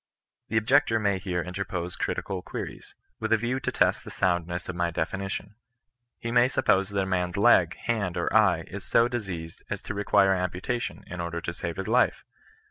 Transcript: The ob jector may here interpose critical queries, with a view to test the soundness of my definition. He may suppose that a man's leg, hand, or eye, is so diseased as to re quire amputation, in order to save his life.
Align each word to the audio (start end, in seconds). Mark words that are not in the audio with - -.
The 0.47 0.57
ob 0.57 0.65
jector 0.65 0.99
may 0.99 1.19
here 1.19 1.43
interpose 1.43 1.95
critical 1.95 2.41
queries, 2.41 2.95
with 3.19 3.31
a 3.31 3.37
view 3.37 3.59
to 3.59 3.71
test 3.71 4.03
the 4.03 4.09
soundness 4.09 4.67
of 4.67 4.75
my 4.75 4.89
definition. 4.89 5.53
He 6.17 6.31
may 6.31 6.47
suppose 6.47 6.89
that 6.89 6.99
a 7.03 7.05
man's 7.05 7.37
leg, 7.37 7.75
hand, 7.75 8.17
or 8.17 8.35
eye, 8.35 8.63
is 8.65 8.83
so 8.83 9.07
diseased 9.07 9.61
as 9.69 9.79
to 9.83 9.93
re 9.93 10.03
quire 10.03 10.33
amputation, 10.33 11.03
in 11.05 11.21
order 11.21 11.39
to 11.41 11.53
save 11.53 11.77
his 11.77 11.87
life. 11.87 12.23